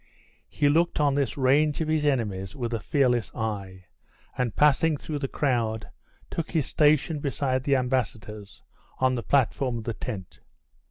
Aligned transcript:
He 0.49 0.67
looked 0.67 0.99
on 0.99 1.13
this 1.13 1.37
range 1.37 1.79
of 1.79 1.87
his 1.87 2.05
enemies 2.05 2.55
with 2.55 2.73
a 2.73 2.79
fearless 2.79 3.31
eye, 3.35 3.85
and 4.35 4.55
passing 4.55 4.97
through 4.97 5.19
the 5.19 5.27
crowd, 5.27 5.89
took 6.31 6.49
his 6.49 6.65
station 6.65 7.19
beside 7.19 7.65
the 7.65 7.75
embassadors, 7.75 8.63
on 8.97 9.13
the 9.13 9.21
platform 9.21 9.77
of 9.77 9.83
the 9.83 9.93
tent. 9.93 10.39